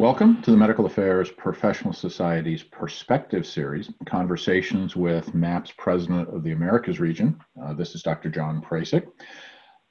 [0.00, 6.52] Welcome to the Medical Affairs Professional Society's Perspective Series, conversations with MAPS President of the
[6.52, 7.38] Americas region.
[7.62, 8.30] Uh, this is Dr.
[8.30, 9.06] John Pracyk.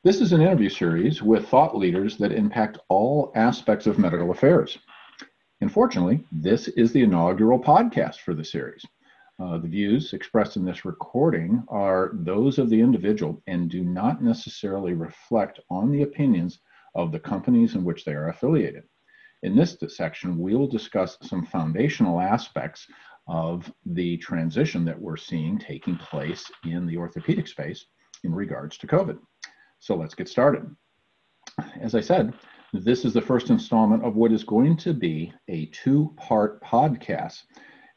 [0.04, 4.80] This is an interview series with thought leaders that impact all aspects of medical affairs.
[5.62, 8.84] Unfortunately, this is the inaugural podcast for the series.
[9.40, 14.24] Uh, the views expressed in this recording are those of the individual and do not
[14.24, 16.62] necessarily reflect on the opinions
[16.96, 18.86] of the companies in which they are affiliated.
[19.42, 22.88] In this section, we'll discuss some foundational aspects
[23.28, 27.86] of the transition that we're seeing taking place in the orthopedic space
[28.24, 29.18] in regards to COVID.
[29.80, 30.64] So let's get started.
[31.80, 32.34] As I said,
[32.74, 37.44] this is the first installment of what is going to be a two part podcast.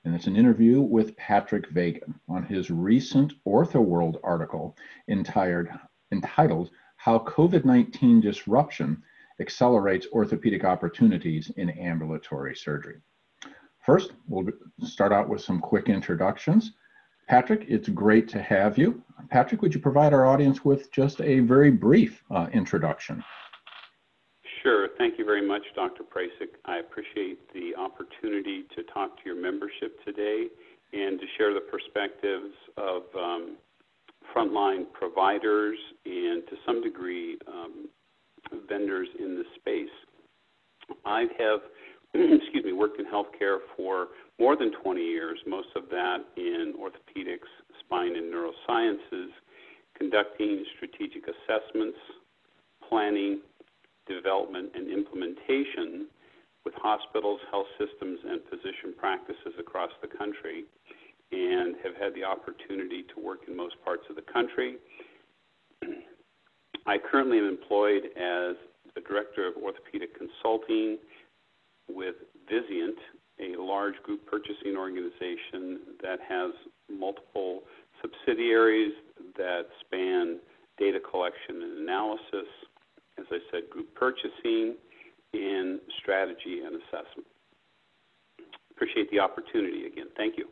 [0.04, 4.76] And it's an interview with Patrick Vega on his recent OrthoWorld article
[5.08, 5.68] entitled,
[6.12, 9.02] entitled How COVID 19 Disruption
[9.42, 13.00] accelerates orthopedic opportunities in ambulatory surgery.
[13.84, 14.46] First, we'll
[14.84, 16.72] start out with some quick introductions.
[17.28, 19.02] Patrick, it's great to have you.
[19.28, 23.22] Patrick, would you provide our audience with just a very brief uh, introduction?
[24.62, 24.88] Sure.
[24.96, 26.04] Thank you very much, Dr.
[26.04, 26.54] Pracyk.
[26.66, 30.46] I appreciate the opportunity to talk to your membership today
[30.92, 33.56] and to share the perspectives of um,
[34.34, 37.88] frontline providers and to some degree um,
[38.68, 40.96] vendors in the space.
[41.04, 41.60] I have,
[42.14, 44.08] excuse me, worked in healthcare for
[44.38, 47.48] more than 20 years, most of that in orthopedics,
[47.80, 49.28] spine, and neurosciences,
[49.96, 51.98] conducting strategic assessments,
[52.88, 53.40] planning,
[54.08, 56.08] development, and implementation
[56.64, 60.64] with hospitals, health systems, and physician practices across the country,
[61.32, 64.76] and have had the opportunity to work in most parts of the country
[66.86, 68.56] I currently am employed as
[68.94, 70.98] the Director of Orthopedic Consulting
[71.88, 72.16] with
[72.50, 72.98] Vizient,
[73.40, 76.52] a large group purchasing organization that has
[76.90, 77.62] multiple
[78.00, 78.92] subsidiaries
[79.36, 80.38] that span
[80.78, 82.48] data collection and analysis,
[83.18, 84.74] as I said, group purchasing,
[85.34, 87.26] and strategy and assessment.
[88.70, 90.06] Appreciate the opportunity again.
[90.16, 90.46] Thank you.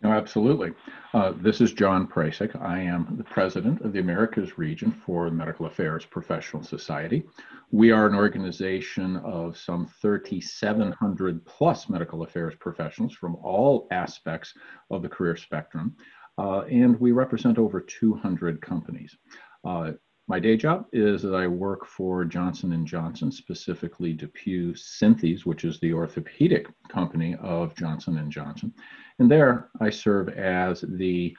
[0.00, 0.74] No, absolutely.
[1.12, 2.54] Uh, this is John Pracyk.
[2.62, 7.24] I am the president of the Americas region for the Medical Affairs Professional Society.
[7.72, 14.54] We are an organization of some 3,700 plus medical affairs professionals from all aspects
[14.92, 15.96] of the career spectrum,
[16.38, 19.16] uh, and we represent over 200 companies.
[19.64, 19.92] Uh,
[20.28, 25.64] my day job is that I work for Johnson & Johnson, specifically DePuy Synthes, which
[25.64, 28.74] is the orthopedic company of Johnson & Johnson.
[29.18, 31.34] And there I serve as the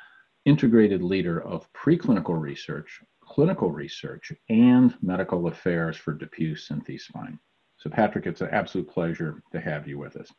[0.46, 7.40] integrated leader of preclinical research, clinical research, and medical affairs for DePuy Synthes Spine.
[7.78, 10.32] So, Patrick, it's an absolute pleasure to have you with us.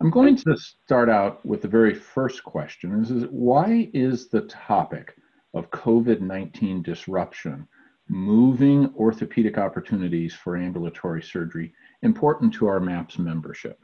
[0.00, 4.42] I'm going to start out with the very first question is, is why is the
[4.42, 5.14] topic
[5.54, 7.66] of COVID 19 disruption
[8.08, 13.78] moving orthopedic opportunities for ambulatory surgery important to our MAPS membership?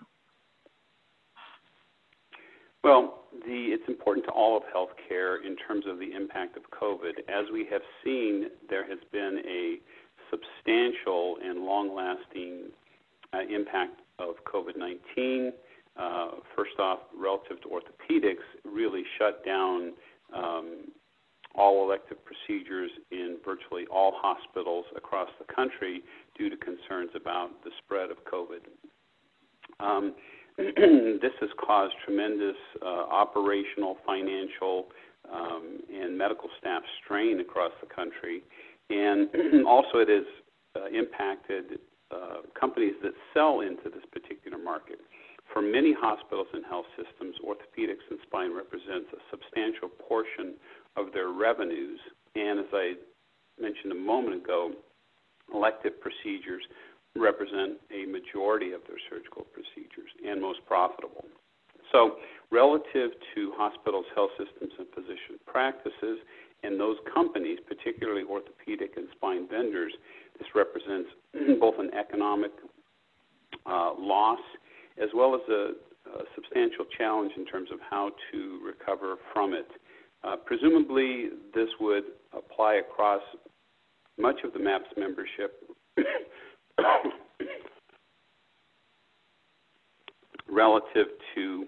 [2.83, 7.21] Well, the, it's important to all of healthcare in terms of the impact of COVID.
[7.29, 9.79] As we have seen, there has been a
[10.31, 12.71] substantial and long lasting
[13.33, 15.53] uh, impact of COVID 19.
[15.97, 19.93] Uh, first off, relative to orthopedics, really shut down
[20.35, 20.87] um,
[21.55, 26.03] all elective procedures in virtually all hospitals across the country
[26.37, 28.61] due to concerns about the spread of COVID.
[29.81, 30.15] Um,
[30.57, 34.87] this has caused tremendous uh, operational, financial,
[35.33, 38.43] um, and medical staff strain across the country.
[38.91, 40.27] And also, it has
[40.77, 41.79] uh, impacted
[42.11, 44.99] uh, companies that sell into this particular market.
[45.53, 50.55] For many hospitals and health systems, orthopedics and spine represents a substantial portion
[50.97, 51.99] of their revenues.
[52.35, 52.95] And as I
[53.61, 54.73] mentioned a moment ago,
[55.53, 56.63] elective procedures
[57.17, 61.25] represent a majority of their surgical procedures and most profitable.
[61.93, 62.17] So,
[62.51, 66.19] relative to hospitals, health systems, and physician practices,
[66.65, 69.93] and those companies, particularly orthopedic and spine vendors,
[70.39, 71.11] this represents
[71.61, 72.51] both an economic
[73.67, 74.41] uh, loss
[75.01, 75.73] as well as a,
[76.11, 79.67] a, substantial challenge in terms of how to recover from it.
[80.27, 83.21] Uh, presumably, this would apply across
[84.19, 85.61] much of the MAPS membership
[90.49, 91.67] relative to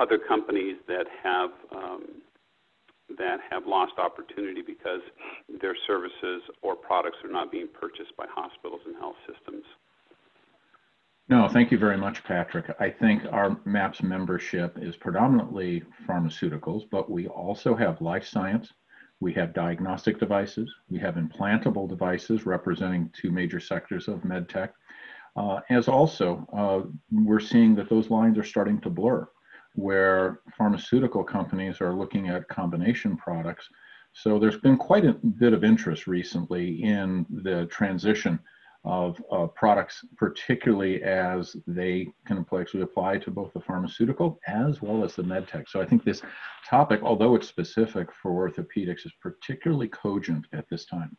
[0.00, 2.06] other companies that have um,
[3.18, 5.00] that have lost opportunity because
[5.60, 9.64] their services or products are not being purchased by hospitals and health systems.
[11.28, 12.74] No, thank you very much, Patrick.
[12.80, 18.72] I think our MAPS membership is predominantly pharmaceuticals, but we also have life science,
[19.20, 24.70] we have diagnostic devices, we have implantable devices representing two major sectors of medtech.
[25.36, 29.26] Uh, as also, uh, we're seeing that those lines are starting to blur,
[29.74, 33.68] where pharmaceutical companies are looking at combination products.
[34.12, 38.40] So there's been quite a bit of interest recently in the transition
[38.84, 45.04] of uh, products, particularly as they can actually apply to both the pharmaceutical as well
[45.04, 45.68] as the medtech.
[45.68, 46.22] So I think this
[46.68, 51.16] topic, although it's specific for orthopedics, is particularly cogent at this time.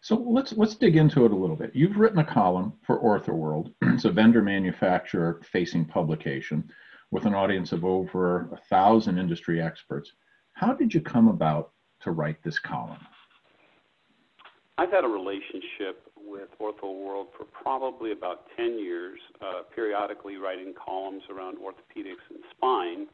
[0.00, 1.70] So let's let's dig into it a little bit.
[1.74, 3.72] You've written a column for OrthoWorld.
[3.94, 6.68] it's a vendor manufacturer facing publication
[7.12, 10.12] with an audience of over a thousand industry experts.
[10.54, 11.70] How did you come about
[12.00, 12.98] to write this column?
[14.78, 21.22] I've had a relationship with OrthoWorld for probably about 10 years, uh, periodically writing columns
[21.30, 23.06] around orthopedics and spine.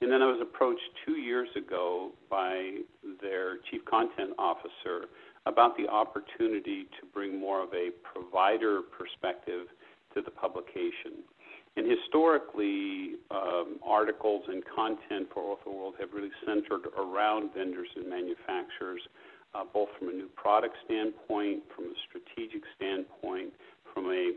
[0.00, 2.82] And then I was approached two years ago by
[3.20, 5.06] their chief content officer
[5.46, 9.66] about the opportunity to bring more of a provider perspective
[10.14, 11.24] to the publication.
[11.76, 19.00] And historically, um, articles and content for OrthoWorld have really centered around vendors and manufacturers,
[19.72, 23.52] both from a new product standpoint, from a strategic standpoint,
[23.94, 24.32] from a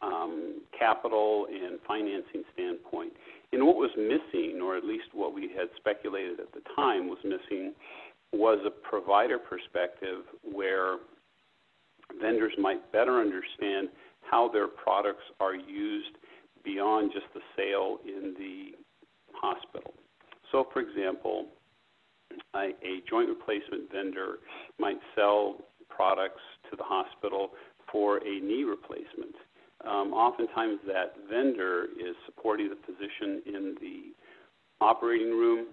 [0.00, 3.12] um, capital and financing standpoint.
[3.52, 7.18] And what was missing, or at least what we had speculated at the time was
[7.24, 7.72] missing,
[8.32, 10.96] was a provider perspective where
[12.20, 13.88] vendors might better understand
[14.30, 16.16] how their products are used
[16.64, 18.76] beyond just the sale in the
[19.32, 19.94] hospital.
[20.52, 21.46] So, for example,
[22.56, 24.38] a, joint replacement vendor
[24.78, 25.56] might sell
[25.88, 27.50] products to the hospital
[27.90, 29.34] for a knee replacement.
[29.86, 35.66] Um, oftentimes, that vendor is supporting the physician in the operating room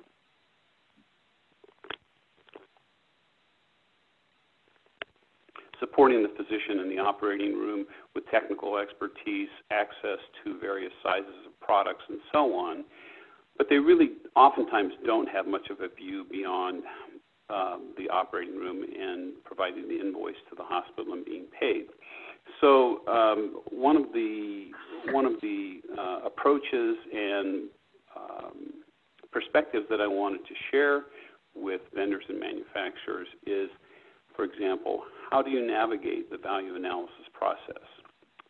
[5.80, 11.60] supporting the physician in the operating room with technical expertise, access to various sizes of
[11.60, 12.84] products, and so on.
[13.58, 16.84] But they really oftentimes don't have much of a view beyond
[17.50, 21.86] um, the operating room and providing the invoice to the hospital and being paid.
[22.62, 24.72] So um, one of the
[25.12, 27.70] one of the uh, approaches and
[28.16, 28.74] um,
[29.32, 31.04] perspectives that I wanted to share
[31.56, 33.70] with vendors and manufacturers is,
[34.36, 37.84] for example, how do you navigate the value analysis process?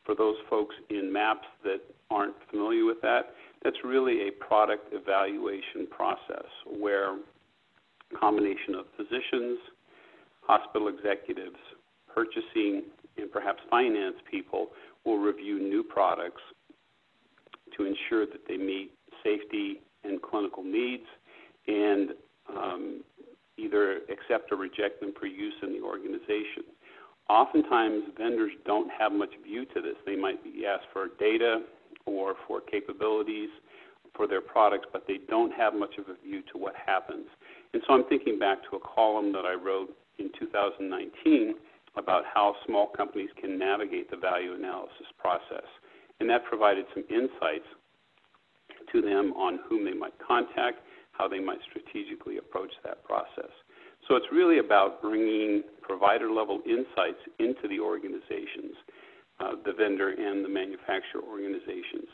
[0.06, 1.80] For those folks in MAPS that
[2.12, 3.34] aren't familiar with that,
[3.66, 6.46] that's really a product evaluation process
[6.78, 9.58] where a combination of physicians,
[10.42, 11.58] hospital executives,
[12.14, 12.84] purchasing,
[13.18, 14.68] and perhaps finance people
[15.04, 16.42] will review new products
[17.76, 18.92] to ensure that they meet
[19.24, 21.04] safety and clinical needs
[21.68, 22.12] and
[22.56, 23.04] um,
[23.58, 26.64] either accept or reject them for use in the organization.
[27.30, 29.96] Oftentimes, vendors don't have much view to this.
[30.06, 31.62] They might be asked for data
[32.06, 33.50] or for capabilities
[34.16, 37.28] for their products, but they don't have much of a view to what happens.
[37.74, 41.56] And so I'm thinking back to a column that I wrote in 2019
[41.98, 45.65] about how small companies can navigate the value analysis process.
[46.20, 47.68] And that provided some insights
[48.91, 50.80] to them on whom they might contact
[51.12, 53.51] how they might strategically approach that process.
[54.08, 58.75] So it's really about bringing provider level insights into the organizations,
[59.39, 62.10] the vendor and the manufacturer organizations.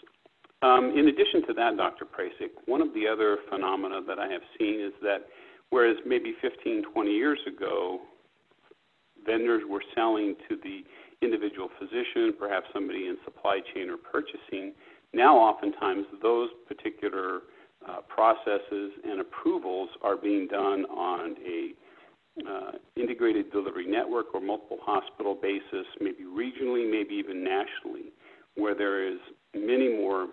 [0.61, 2.05] Um, in addition to that, Dr.
[2.05, 5.25] Pracyk, one of the other phenomena that I have seen is that
[5.71, 8.01] whereas maybe 15, 20 years ago,
[9.25, 10.83] vendors were selling to the
[11.21, 14.73] individual physician, perhaps somebody in supply chain or purchasing,
[15.13, 17.41] now oftentimes those particular
[17.87, 21.73] uh, processes and approvals are being done on a
[22.47, 28.11] uh, integrated delivery network or multiple hospital basis, maybe regionally, maybe even nationally,
[28.55, 29.19] where there is
[29.53, 30.27] many more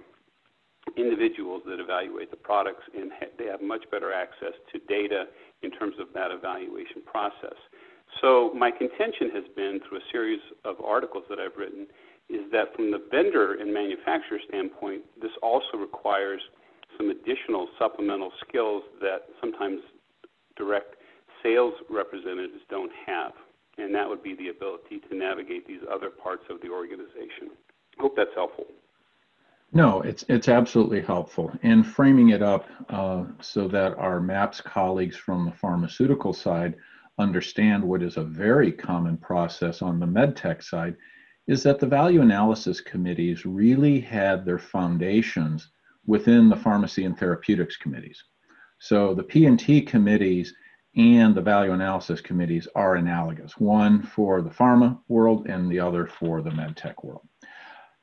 [0.96, 5.24] individuals that evaluate the products and ha- they have much better access to data
[5.62, 7.56] in terms of that evaluation process.
[8.20, 11.86] So my contention has been through a series of articles that I've written
[12.28, 16.40] is that from the vendor and manufacturer standpoint, this also requires
[16.96, 19.80] some additional supplemental skills that sometimes
[20.56, 20.96] direct
[21.42, 23.32] sales representatives don't have,
[23.78, 27.50] and that would be the ability to navigate these other parts of the organization.
[27.98, 28.66] Hope that's helpful.
[29.72, 31.52] No, it's it's absolutely helpful.
[31.62, 36.74] And framing it up uh, so that our MAPS colleagues from the pharmaceutical side
[37.18, 40.96] understand what is a very common process on the medtech side
[41.48, 45.70] is that the value analysis committees really had their foundations
[46.06, 48.22] within the pharmacy and therapeutics committees.
[48.78, 50.54] So the P&T committees
[50.98, 56.06] and the value analysis committees are analogous, one for the pharma world and the other
[56.06, 57.26] for the medtech world.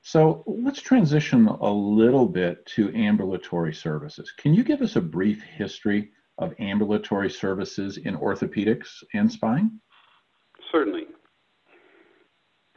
[0.02, 4.32] So let's transition a little bit to ambulatory services.
[4.38, 9.80] Can you give us a brief history of ambulatory services in orthopedics and spine?
[10.72, 11.06] Certainly.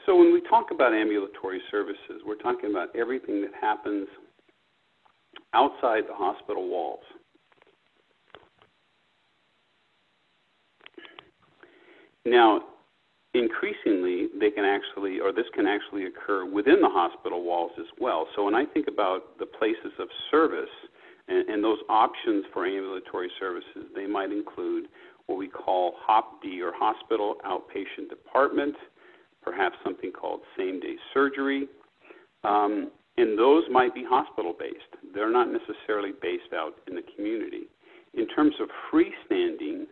[0.04, 4.08] So when we talk about ambulatory services, we're talking about everything that happens
[5.54, 7.04] outside the hospital walls.
[12.30, 12.60] Now,
[13.34, 18.26] increasingly, they can actually, or this can actually occur within the hospital walls as well.
[18.34, 20.70] So when I think about the places of service
[21.28, 24.86] and, and those options for ambulatory services, they might include
[25.26, 28.74] what we call HOPD or hospital outpatient department,
[29.42, 31.68] perhaps something called same day surgery.
[32.44, 35.12] Um, and those might be hospital based.
[35.14, 37.64] They're not necessarily based out in the community.
[38.14, 39.84] In terms of freestanding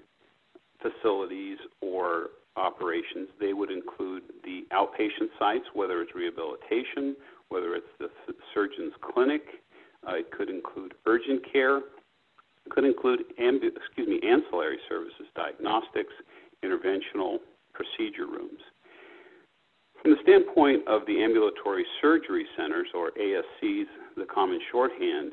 [0.80, 7.16] facilities or operations, they would include the outpatient sites, whether it's rehabilitation,
[7.48, 8.08] whether it's the
[8.54, 9.42] surgeon's clinic.
[10.06, 11.78] Uh, it could include urgent care.
[11.78, 16.12] It could include excuse me ancillary services, diagnostics,
[16.64, 17.38] interventional
[17.72, 18.60] procedure rooms.
[20.02, 25.32] From the standpoint of the ambulatory surgery centers, or ASCs, the common shorthand,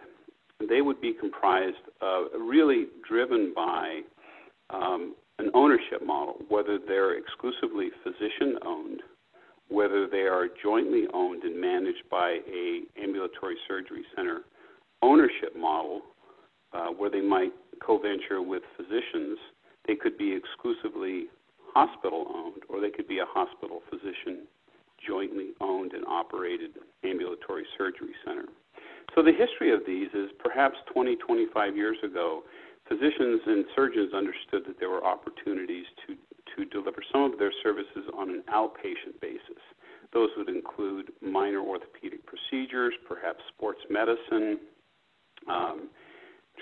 [0.69, 4.01] they would be comprised of really driven by
[4.69, 9.01] um, an ownership model, whether they're exclusively physician owned,
[9.69, 14.41] whether they are jointly owned and managed by a ambulatory surgery center
[15.01, 16.01] ownership model,
[16.73, 17.51] uh, where they might
[17.85, 19.37] co-venture with physicians.
[19.87, 21.25] They could be exclusively
[21.73, 24.47] hospital owned, or they could be a hospital physician
[25.05, 26.71] jointly owned and operated
[27.03, 28.45] ambulatory surgery center.
[29.15, 32.43] So the history of these is perhaps 20, 25 years ago,
[32.93, 36.15] physicians and surgeons understood that there were opportunities to,
[36.55, 39.61] to deliver some of their services on an outpatient basis.
[40.13, 44.59] Those would include minor orthopedic procedures, perhaps sports medicine,
[45.49, 45.89] um,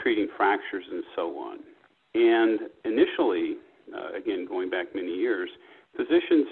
[0.02, 1.60] treating fractures, and so on.
[2.14, 3.58] And initially,
[3.94, 5.50] uh, again, going back many years,
[5.98, 6.48] physicians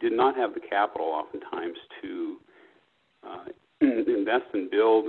[0.00, 2.36] did not have the capital oftentimes to
[3.26, 3.44] uh,
[3.80, 5.06] invest and build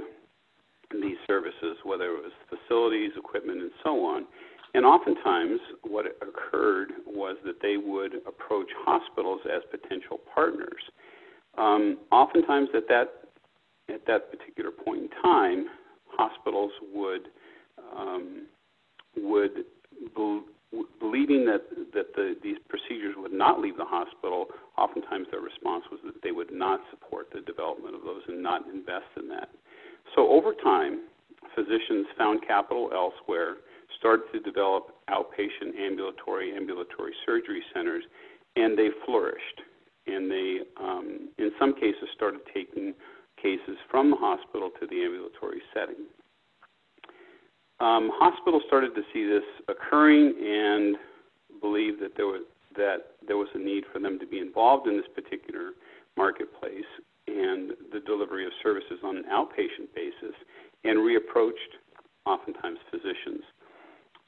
[0.92, 4.26] these services, whether it was facilities, equipment, and so on.
[4.74, 10.82] And oftentimes, what occurred was that they would approach hospitals as potential partners.
[11.58, 13.10] Um, oftentimes, at that
[13.90, 15.68] at that particular point in time,
[16.10, 17.30] hospitals would
[17.96, 18.46] um,
[19.16, 19.64] would
[20.16, 20.42] be,
[21.00, 21.64] believing that
[21.94, 24.48] that the, these procedures would not leave the hospital.
[24.78, 28.68] Oftentimes, their response was that they would not support the development of those and not
[28.68, 29.50] invest in that.
[30.16, 31.02] So over time,
[31.56, 33.58] physicians found capital elsewhere,
[34.00, 38.04] started to develop outpatient ambulatory ambulatory surgery centers,
[38.56, 39.62] and they flourished.
[40.06, 42.94] And they, um, in some cases, started taking
[43.42, 46.06] cases from the hospital to the ambulatory setting.
[47.80, 50.96] Um, hospitals started to see this occurring and
[51.62, 52.42] believed that there was
[52.76, 55.72] that there was a need for them to be involved in this particular
[56.16, 56.86] marketplace
[57.28, 57.72] and
[58.08, 60.36] delivery of services on an outpatient basis
[60.84, 61.78] and reapproached
[62.26, 63.44] oftentimes physicians.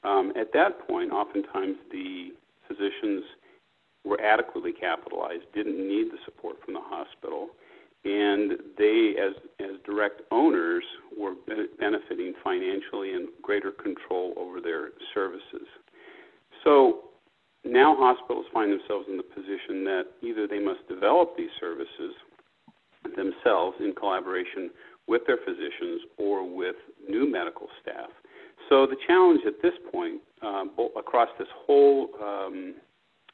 [0.04, 2.30] Um, at that point, oftentimes the
[2.68, 3.24] physicians
[4.04, 7.48] were adequately capitalized, didn't need the support from the hospital,
[8.04, 10.84] and they, as, as direct owners,
[11.18, 11.34] were
[11.78, 15.68] benefiting financially and greater control over their services.
[16.64, 17.00] So
[17.64, 22.14] now hospitals find themselves in the position that either they must develop these services
[23.16, 24.70] themselves in collaboration
[25.06, 26.76] with their physicians or with
[27.08, 28.10] new medical staff.
[28.68, 32.74] So the challenge at this point, um, across this whole um,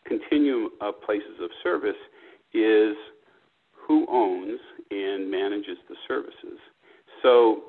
[0.07, 1.97] continuum of places of service,
[2.55, 2.97] is
[3.73, 4.59] who owns
[4.91, 6.59] and manages the services.
[7.23, 7.65] So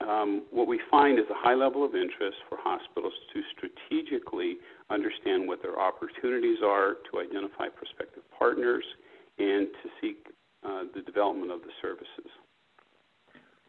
[0.00, 4.56] um, what we find is a high level of interest for hospitals to strategically
[4.90, 8.84] understand what their opportunities are, to identify prospective partners,
[9.38, 10.26] and to seek
[10.64, 12.30] uh, the development of the services.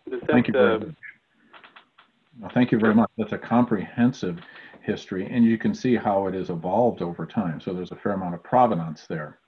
[0.08, 0.96] That, thank you very uh, much.
[2.40, 3.10] Well, thank you very much.
[3.18, 4.40] That's a comprehensive
[4.82, 7.60] history, and you can see how it has evolved over time.
[7.60, 9.40] So there's a fair amount of provenance there.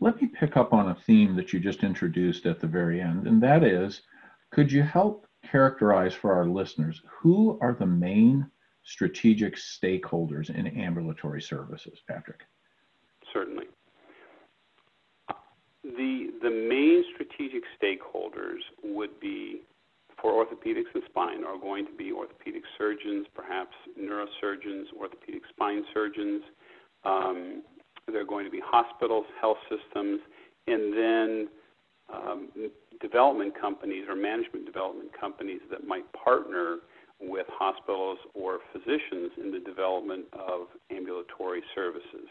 [0.00, 3.26] Let me pick up on a theme that you just introduced at the very end,
[3.26, 4.02] and that is
[4.50, 8.46] could you help characterize for our listeners who are the main
[8.84, 12.40] strategic stakeholders in ambulatory services, Patrick?
[13.32, 13.66] Certainly.
[15.84, 19.62] The the main strategic stakeholders would be
[20.20, 26.42] for orthopedics and spine are going to be orthopedic surgeons, perhaps neurosurgeons, orthopedic spine surgeons.
[27.04, 27.62] Um,
[28.06, 30.20] they're going to be hospitals, health systems,
[30.68, 31.48] and then
[32.12, 32.48] um,
[33.00, 36.78] development companies or management development companies that might partner
[37.20, 42.28] with hospitals or physicians in the development of ambulatory services.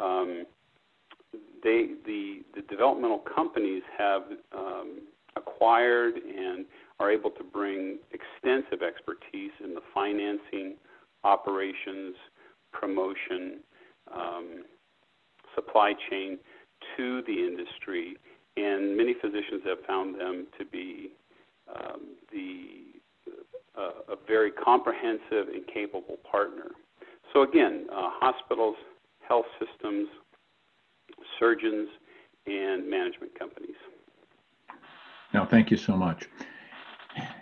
[0.00, 0.44] Um,
[1.64, 4.22] they, the, the developmental companies have
[4.56, 5.00] um,
[5.36, 6.66] acquired and
[7.00, 10.76] are able to bring extensive expertise in the financing,
[11.24, 12.14] operations,
[12.72, 13.60] promotion,
[14.14, 14.64] um,
[15.54, 16.38] supply chain
[16.96, 18.16] to the industry,
[18.56, 21.10] and many physicians have found them to be
[21.74, 22.84] um, the
[23.76, 26.70] uh, a very comprehensive and capable partner.
[27.32, 28.76] So again, uh, hospitals,
[29.26, 30.06] health systems,
[31.38, 31.88] surgeons,
[32.46, 33.76] and management companies.
[35.32, 36.28] Now, thank you so much.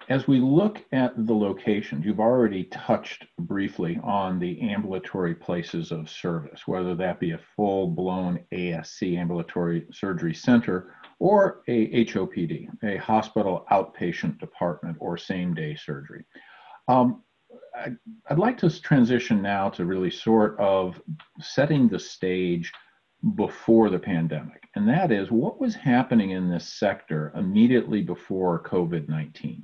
[0.08, 6.10] As we look at the locations, you've already touched briefly on the ambulatory places of
[6.10, 12.96] service, whether that be a full blown ASC, ambulatory surgery center, or a HOPD, a
[12.98, 16.24] hospital outpatient department or same day surgery.
[16.88, 17.22] Um,
[18.28, 21.00] I'd like to transition now to really sort of
[21.40, 22.72] setting the stage
[23.36, 29.08] before the pandemic, and that is what was happening in this sector immediately before COVID
[29.08, 29.62] 19?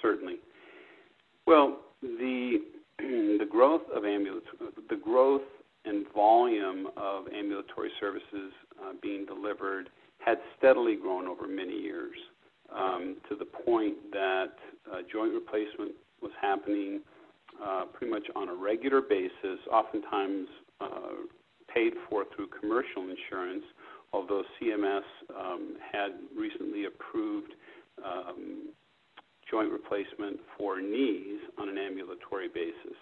[0.00, 0.36] Certainly.
[1.46, 2.62] Well, the
[2.98, 5.42] the growth of ambulatory, the growth
[5.84, 8.52] and volume of ambulatory services
[8.82, 12.16] uh, being delivered had steadily grown over many years
[12.74, 14.54] um, to the point that
[14.90, 15.92] uh, joint replacement
[16.22, 17.00] was happening
[17.62, 20.48] uh, pretty much on a regular basis, oftentimes
[20.80, 21.22] uh,
[21.72, 23.64] paid for through commercial insurance,
[24.12, 25.02] although CMS
[25.38, 27.52] um, had recently approved
[28.04, 28.68] um,
[29.50, 32.96] joint replacement for knees on an ambulatory basis.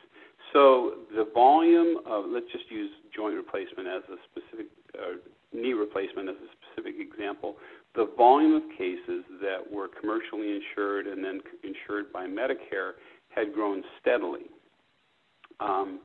[0.53, 4.67] So the volume of, let's just use joint replacement as a specific,
[4.99, 5.17] uh,
[5.53, 7.57] knee replacement as a specific example.
[7.95, 12.93] The volume of cases that were commercially insured and then insured by Medicare
[13.35, 14.51] had grown steadily.
[15.61, 16.01] Um,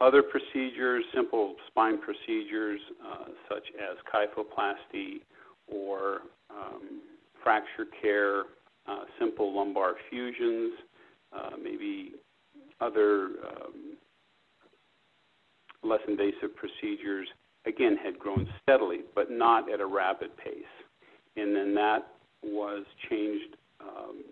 [0.00, 5.20] other procedures, simple spine procedures uh, such as kyphoplasty
[5.66, 7.02] or um,
[7.42, 8.42] fracture care,
[8.86, 10.72] uh, simple lumbar fusions,
[11.32, 12.12] uh, maybe
[12.80, 13.96] other um,
[15.82, 17.28] less invasive procedures,
[17.66, 20.54] again, had grown steadily, but not at a rapid pace.
[21.36, 22.08] And then that
[22.42, 24.24] was changed um,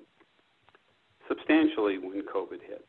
[1.29, 2.85] substantially when COVID hit.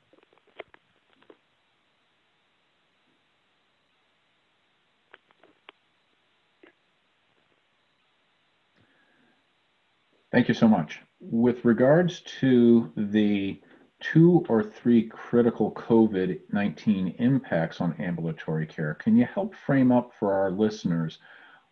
[10.31, 11.01] Thank you so much.
[11.19, 13.61] With regards to the
[13.99, 20.11] two or three critical COVID 19 impacts on ambulatory care, can you help frame up
[20.19, 21.19] for our listeners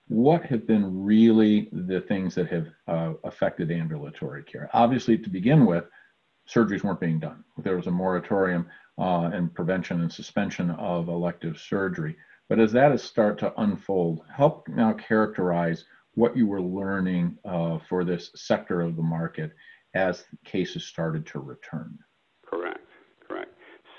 [0.07, 4.69] what have been really the things that have uh, affected ambulatory care?
[4.73, 5.85] Obviously, to begin with,
[6.47, 7.43] surgeries weren't being done.
[7.57, 8.67] There was a moratorium
[8.99, 12.15] uh, and prevention and suspension of elective surgery.
[12.47, 17.77] But as that has started to unfold, help now characterize what you were learning uh,
[17.87, 19.51] for this sector of the market
[19.93, 21.97] as cases started to return.
[22.45, 22.87] Correct,
[23.25, 23.51] correct.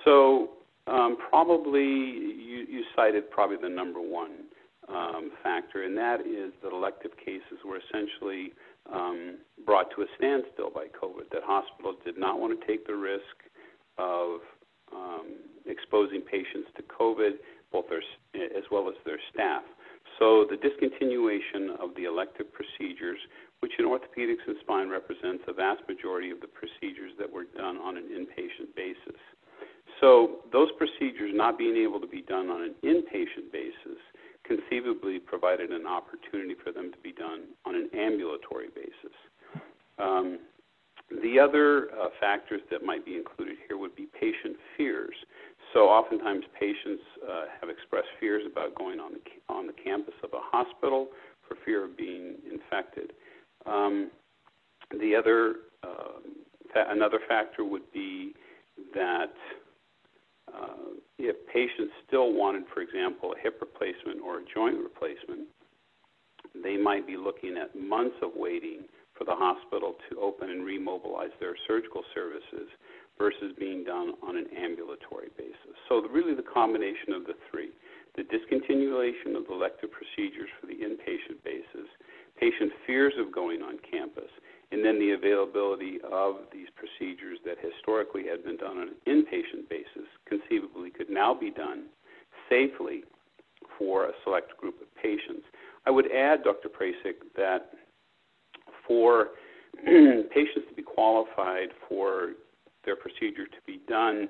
[0.05, 0.51] So
[0.87, 4.45] um, probably you, you, cited probably the number one
[4.89, 8.53] um, factor, and that is that elective cases were essentially
[8.93, 11.31] um, brought to a standstill by COVID.
[11.33, 13.23] That hospitals did not want to take the risk
[13.99, 14.41] of
[14.95, 17.33] um, exposing patients to COVID,
[17.73, 18.03] both their
[18.57, 19.63] as well as their staff.
[20.19, 23.19] So the discontinuation of the elective procedures,
[23.61, 27.77] which in orthopedics and spine represents a vast majority of the procedures that were done
[27.79, 29.21] on an inpatient basis.
[30.01, 34.01] So those procedures not being able to be done on an inpatient basis
[34.45, 39.17] conceivably provided an opportunity for them to be done on an ambulatory basis.
[39.99, 40.39] Um,
[41.23, 45.15] the other uh, factors that might be included here would be patient fears.
[45.73, 49.21] So oftentimes patients uh, have expressed fears about going on the
[49.87, 51.09] campus of a hospital
[51.49, 53.13] for fear of being infected.
[53.65, 54.11] Um,
[55.01, 56.21] the other uh,
[56.73, 58.35] fa- another factor would be
[58.95, 59.33] that
[60.53, 65.49] uh, if patients still wanted, for example, a hip replacement or a joint replacement,
[66.63, 68.85] they might be looking at months of waiting
[69.17, 72.69] for the hospital to open and remobilize their surgical services
[73.19, 75.75] versus being done on an ambulatory basis.
[75.89, 77.71] So, really, the combination of the three
[78.17, 81.89] the discontinuation of elective procedures for the inpatient basis,
[82.41, 84.31] patient fears of going on campus,
[84.73, 89.69] and then the availability of these procedures that historically had been done on an inpatient
[89.69, 91.85] basis conceivably could now be done
[92.49, 93.05] safely
[93.79, 95.45] for a select group of patients.
[95.87, 96.69] I would add, Dr.
[96.69, 97.71] Pracyk, that
[98.87, 99.29] for
[99.85, 102.33] patients to be qualified for
[102.85, 104.29] their procedure to be done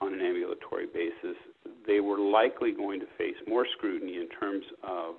[0.00, 1.36] on an ambulatory basis,
[1.86, 5.16] they were likely going to face more scrutiny in terms of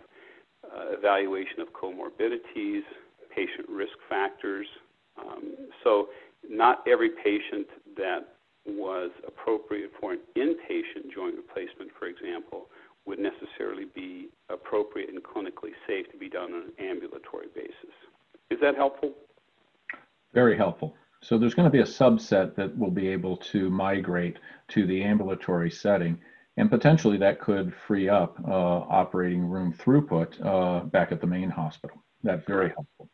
[0.66, 2.82] uh, evaluation of comorbidities,
[3.34, 4.68] patient risk factors.
[5.20, 6.10] Um, so,
[6.50, 12.68] not every patient that was appropriate for an inpatient joint replacement, for example,
[13.06, 17.96] would necessarily be appropriate and clinically safe to be done on an ambulatory basis.
[18.52, 19.14] Is that helpful?
[20.34, 20.96] Very helpful.
[21.22, 24.38] So there's going to be a subset that will be able to migrate
[24.70, 26.20] to the ambulatory setting,
[26.58, 31.50] and potentially that could free up uh, operating room throughput uh, back at the main
[31.50, 32.04] hospital.
[32.24, 33.10] That's very helpful.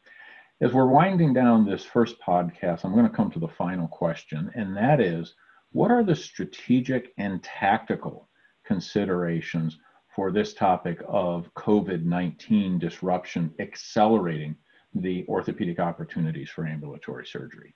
[0.61, 4.49] As we're winding down this first podcast, I'm going to come to the final question,
[4.55, 5.35] and that is
[5.71, 8.29] what are the strategic and tactical
[8.65, 9.77] considerations
[10.15, 14.55] for this topic of COVID 19 disruption accelerating
[14.95, 17.75] the orthopedic opportunities for ambulatory surgery?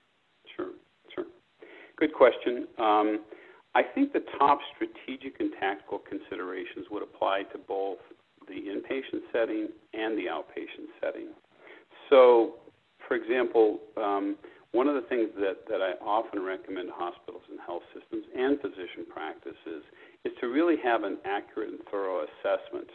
[0.56, 0.70] Sure,
[1.14, 1.26] sure.
[1.96, 2.68] Good question.
[2.78, 3.20] Um,
[3.74, 7.98] I think the top strategic and tactical considerations would apply to both
[8.48, 11.28] the inpatient setting and the outpatient setting.
[12.08, 12.54] So,
[13.06, 14.36] for example, um,
[14.72, 19.04] one of the things that, that I often recommend hospitals and health systems and physician
[19.08, 19.84] practices
[20.24, 22.88] is to really have an accurate and thorough assessment,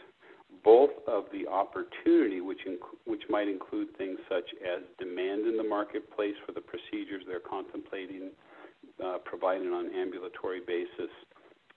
[0.62, 5.64] both of the opportunity, which, inc- which might include things such as demand in the
[5.64, 8.30] marketplace for the procedures they're contemplating
[9.02, 11.10] uh, providing on ambulatory basis,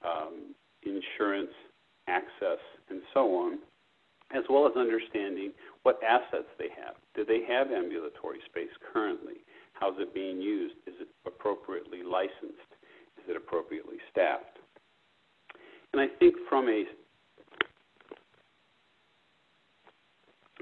[0.06, 0.53] um,
[0.84, 1.51] insurance,
[2.08, 3.60] access, and so on,
[4.36, 5.51] as well as understanding
[5.84, 6.95] what assets they have.
[7.15, 9.45] Do they have ambulatory space currently?
[9.73, 10.75] How's it being used?
[10.86, 12.71] Is it appropriately licensed?
[13.17, 14.58] Is it appropriately staffed?
[15.93, 16.84] And I think from a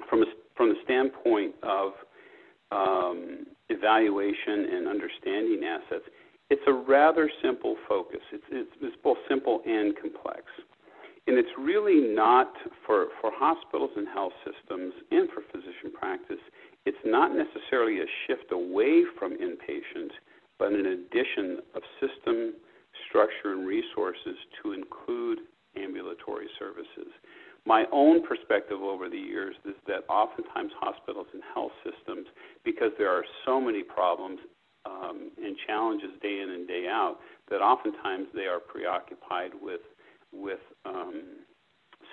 [0.09, 1.91] from a from the standpoint of
[2.71, 6.05] um, evaluation and understanding assets,
[6.49, 8.21] it's a rather simple focus.
[8.31, 10.43] It's, it's, it's both simple and complex.
[11.27, 12.53] And it's really not
[12.85, 16.41] for, for hospitals and health systems and for physician practice,
[16.85, 20.11] it's not necessarily a shift away from inpatient,
[20.59, 22.53] but an addition of system,
[23.09, 25.39] structure, and resources to include
[25.75, 27.11] ambulatory services.
[27.65, 32.27] My own perspective over the years is that oftentimes hospitals and health systems,
[32.63, 34.39] because there are so many problems
[34.85, 37.17] um, and challenges day in and day out,
[37.49, 39.81] that oftentimes they are preoccupied with
[40.33, 41.23] with um,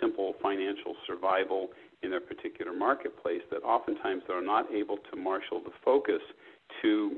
[0.01, 1.69] simple financial survival
[2.03, 6.21] in their particular marketplace that oftentimes they're not able to marshal the focus
[6.81, 7.17] to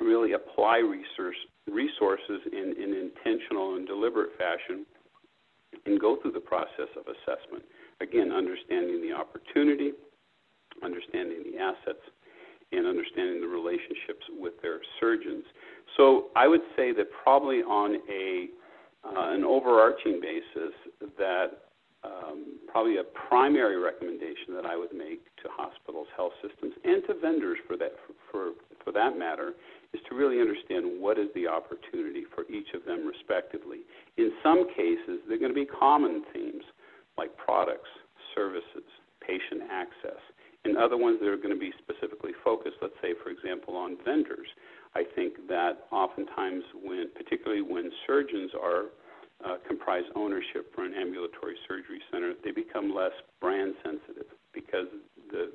[0.00, 1.36] really apply resource,
[1.68, 4.86] resources in an intentional and deliberate fashion
[5.86, 7.64] and go through the process of assessment.
[8.00, 9.92] Again, understanding the opportunity,
[10.82, 12.02] understanding the assets,
[12.72, 15.44] and understanding the relationships with their surgeons.
[15.96, 18.48] So I would say that probably on a
[19.02, 20.74] uh, an overarching basis
[21.16, 21.70] that
[22.04, 27.14] um, probably a primary recommendation that I would make to hospitals, health systems, and to
[27.20, 27.92] vendors for that
[28.30, 28.52] for,
[28.84, 29.52] for, that matter
[29.92, 33.80] is to really understand what is the opportunity for each of them respectively.
[34.16, 36.64] In some cases, they're going to be common themes
[37.16, 37.88] like products,
[38.34, 38.88] services,
[39.20, 40.20] patient access.
[40.64, 43.96] In other ones, that are going to be specifically focused, let's say, for example, on
[44.04, 44.48] vendors.
[44.96, 48.82] I think that oftentimes, when, particularly when surgeons are
[49.46, 54.86] uh, comprise ownership for an ambulatory surgery center, they become less brand sensitive because
[55.30, 55.52] the,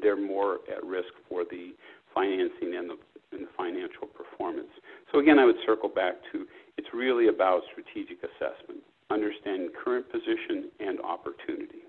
[0.00, 1.74] they're more at risk for the
[2.14, 2.96] financing and the,
[3.32, 4.72] and the financial performance.
[5.12, 6.46] So again, I would circle back to
[6.78, 11.79] it's really about strategic assessment, understanding current position and opportunity.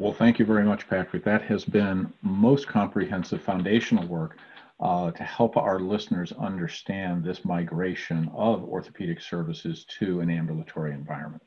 [0.00, 1.24] Well, thank you very much, Patrick.
[1.24, 4.38] That has been most comprehensive foundational work
[4.80, 11.42] uh, to help our listeners understand this migration of orthopedic services to an ambulatory environment.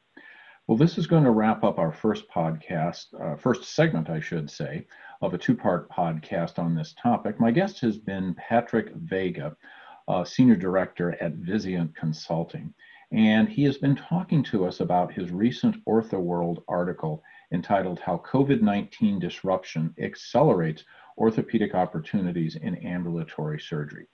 [0.67, 4.51] Well, this is going to wrap up our first podcast, uh, first segment, I should
[4.51, 4.85] say,
[5.23, 7.39] of a two part podcast on this topic.
[7.39, 9.57] My guest has been Patrick Vega,
[10.07, 12.71] uh, Senior Director at Vizient Consulting.
[13.11, 18.61] And he has been talking to us about his recent OrthoWorld article entitled How COVID
[18.61, 20.83] 19 Disruption Accelerates
[21.17, 24.07] orthopedic opportunities in ambulatory surgery.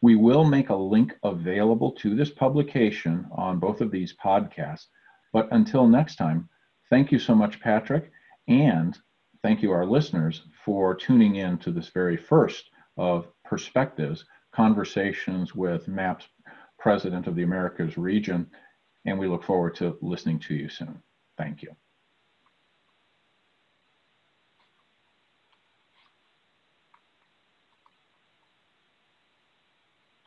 [0.00, 4.86] We will make a link available to this publication on both of these podcasts.
[5.32, 6.48] But until next time,
[6.90, 8.12] thank you so much, Patrick.
[8.46, 8.96] And
[9.42, 15.88] thank you, our listeners, for tuning in to this very first of Perspectives Conversations with
[15.88, 16.28] MAPS
[16.78, 18.46] President of the Americas region.
[19.06, 21.02] And we look forward to listening to you soon.
[21.36, 21.74] Thank you.